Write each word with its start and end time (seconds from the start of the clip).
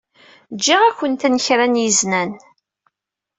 Ǧǧiɣ-akent-n 0.55 1.35
kra 1.45 1.65
n 1.67 1.79
yiznan. 1.81 2.31